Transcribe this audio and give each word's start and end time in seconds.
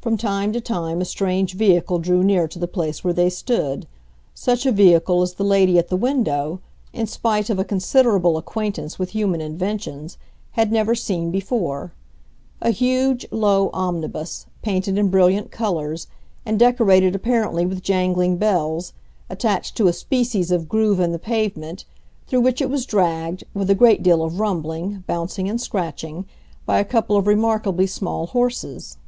From 0.00 0.16
time 0.16 0.52
to 0.52 0.60
time 0.60 1.00
a 1.00 1.04
strange 1.04 1.54
vehicle 1.54 1.98
drew 1.98 2.22
near 2.22 2.46
to 2.46 2.60
the 2.60 2.68
place 2.68 3.02
where 3.02 3.12
they 3.12 3.28
stood,—such 3.28 4.64
a 4.64 4.70
vehicle 4.70 5.20
as 5.22 5.34
the 5.34 5.42
lady 5.42 5.78
at 5.80 5.88
the 5.88 5.96
window, 5.96 6.60
in 6.92 7.08
spite 7.08 7.50
of 7.50 7.58
a 7.58 7.64
considerable 7.64 8.36
acquaintance 8.38 9.00
with 9.00 9.10
human 9.16 9.40
inventions, 9.40 10.16
had 10.52 10.70
never 10.70 10.94
seen 10.94 11.32
before: 11.32 11.92
a 12.62 12.70
huge, 12.70 13.26
low 13.32 13.68
omnibus, 13.72 14.46
painted 14.62 14.96
in 14.96 15.08
brilliant 15.08 15.50
colors, 15.50 16.06
and 16.46 16.56
decorated 16.56 17.16
apparently 17.16 17.66
with 17.66 17.82
jangling 17.82 18.36
bells, 18.36 18.92
attached 19.28 19.76
to 19.76 19.88
a 19.88 19.92
species 19.92 20.52
of 20.52 20.68
groove 20.68 21.00
in 21.00 21.10
the 21.10 21.18
pavement, 21.18 21.84
through 22.28 22.42
which 22.42 22.62
it 22.62 22.70
was 22.70 22.86
dragged, 22.86 23.42
with 23.54 23.68
a 23.70 23.74
great 23.74 24.04
deal 24.04 24.22
of 24.22 24.38
rumbling, 24.38 25.02
bouncing 25.08 25.50
and 25.50 25.60
scratching, 25.60 26.26
by 26.64 26.78
a 26.78 26.84
couple 26.84 27.16
of 27.16 27.26
remarkably 27.26 27.88
small 27.88 28.28
horses. 28.28 28.98